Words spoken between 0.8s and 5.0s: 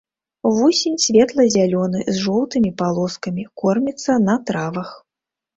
светла-зялёны з жоўтымі палоскамі, корміцца на травах.